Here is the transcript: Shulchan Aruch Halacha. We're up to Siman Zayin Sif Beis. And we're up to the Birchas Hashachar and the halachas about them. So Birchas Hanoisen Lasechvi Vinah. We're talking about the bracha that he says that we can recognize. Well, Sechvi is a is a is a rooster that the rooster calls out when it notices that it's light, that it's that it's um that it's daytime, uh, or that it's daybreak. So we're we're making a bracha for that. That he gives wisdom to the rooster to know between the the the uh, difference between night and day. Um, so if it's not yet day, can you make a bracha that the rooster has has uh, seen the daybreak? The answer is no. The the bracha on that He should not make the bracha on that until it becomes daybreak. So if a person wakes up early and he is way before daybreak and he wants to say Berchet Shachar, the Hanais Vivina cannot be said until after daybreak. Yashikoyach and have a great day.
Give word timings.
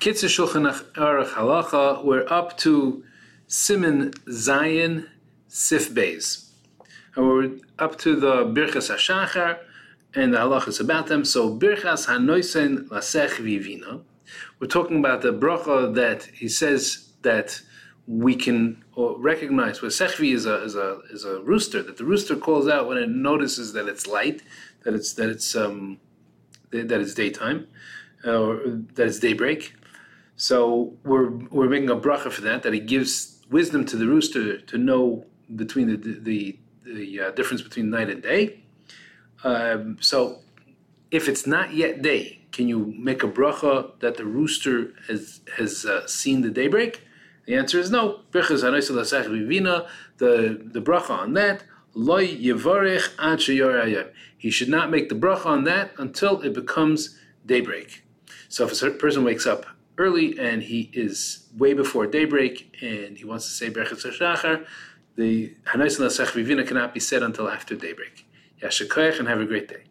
Shulchan 0.00 0.72
Aruch 0.94 1.32
Halacha. 1.32 2.02
We're 2.02 2.26
up 2.32 2.56
to 2.58 3.04
Siman 3.48 4.14
Zayin 4.28 5.06
Sif 5.48 5.90
Beis. 5.90 6.48
And 7.14 7.26
we're 7.28 7.50
up 7.78 7.98
to 7.98 8.16
the 8.16 8.46
Birchas 8.46 8.90
Hashachar 8.90 9.58
and 10.14 10.32
the 10.32 10.38
halachas 10.38 10.80
about 10.80 11.08
them. 11.08 11.26
So 11.26 11.54
Birchas 11.54 12.06
Hanoisen 12.06 12.88
Lasechvi 12.88 13.62
Vinah. 13.62 14.00
We're 14.58 14.68
talking 14.68 14.98
about 15.00 15.20
the 15.20 15.34
bracha 15.34 15.94
that 15.94 16.24
he 16.24 16.48
says 16.48 17.10
that 17.20 17.60
we 18.06 18.34
can 18.34 18.82
recognize. 18.96 19.82
Well, 19.82 19.90
Sechvi 19.90 20.32
is 20.32 20.46
a 20.46 20.62
is 20.64 20.76
a 20.76 21.00
is 21.10 21.24
a 21.26 21.40
rooster 21.40 21.82
that 21.82 21.98
the 21.98 22.04
rooster 22.06 22.36
calls 22.36 22.68
out 22.68 22.88
when 22.88 22.96
it 22.96 23.10
notices 23.10 23.74
that 23.74 23.86
it's 23.86 24.06
light, 24.06 24.42
that 24.84 24.94
it's 24.94 25.12
that 25.14 25.28
it's 25.28 25.54
um 25.54 25.98
that 26.70 26.90
it's 26.90 27.12
daytime, 27.14 27.66
uh, 28.24 28.40
or 28.40 28.60
that 28.94 29.06
it's 29.06 29.18
daybreak. 29.18 29.74
So 30.40 30.94
we're 31.04 31.28
we're 31.28 31.68
making 31.68 31.90
a 31.90 31.96
bracha 31.96 32.32
for 32.32 32.40
that. 32.40 32.62
That 32.62 32.72
he 32.72 32.80
gives 32.80 33.40
wisdom 33.50 33.84
to 33.84 33.96
the 33.98 34.06
rooster 34.06 34.58
to 34.58 34.78
know 34.78 35.26
between 35.54 35.88
the 35.88 35.96
the 35.96 36.58
the 36.82 37.20
uh, 37.20 37.30
difference 37.32 37.60
between 37.60 37.90
night 37.90 38.08
and 38.08 38.22
day. 38.22 38.62
Um, 39.44 39.98
so 40.00 40.38
if 41.10 41.28
it's 41.28 41.46
not 41.46 41.74
yet 41.74 42.00
day, 42.00 42.40
can 42.52 42.68
you 42.68 42.94
make 42.96 43.22
a 43.22 43.28
bracha 43.28 44.00
that 44.00 44.16
the 44.16 44.24
rooster 44.24 44.94
has 45.08 45.42
has 45.58 45.84
uh, 45.84 46.06
seen 46.06 46.40
the 46.40 46.50
daybreak? 46.50 47.02
The 47.44 47.54
answer 47.54 47.78
is 47.78 47.90
no. 47.90 48.20
The 48.32 48.40
the 50.72 50.80
bracha 50.80 51.10
on 51.10 51.34
that 51.34 51.64
He 54.38 54.50
should 54.50 54.70
not 54.70 54.90
make 54.90 55.08
the 55.10 55.14
bracha 55.14 55.46
on 55.46 55.64
that 55.64 55.90
until 55.98 56.40
it 56.40 56.54
becomes 56.54 57.18
daybreak. 57.44 58.04
So 58.48 58.64
if 58.64 58.82
a 58.82 58.90
person 58.90 59.22
wakes 59.22 59.46
up 59.46 59.66
early 60.00 60.38
and 60.38 60.62
he 60.62 60.90
is 60.92 61.46
way 61.56 61.74
before 61.74 62.06
daybreak 62.06 62.74
and 62.80 63.18
he 63.18 63.24
wants 63.24 63.44
to 63.44 63.50
say 63.52 63.68
Berchet 63.68 63.98
Shachar, 64.18 64.66
the 65.16 65.54
Hanais 65.66 65.98
Vivina 65.98 66.66
cannot 66.66 66.94
be 66.94 67.00
said 67.00 67.22
until 67.22 67.48
after 67.48 67.74
daybreak. 67.76 68.26
Yashikoyach 68.62 69.18
and 69.18 69.28
have 69.28 69.40
a 69.40 69.44
great 69.44 69.68
day. 69.68 69.84